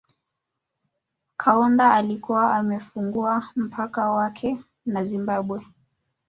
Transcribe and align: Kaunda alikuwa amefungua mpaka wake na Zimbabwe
Kaunda 1.37 1.93
alikuwa 1.93 2.53
amefungua 2.55 3.47
mpaka 3.55 4.11
wake 4.11 4.57
na 4.85 5.03
Zimbabwe 5.03 5.65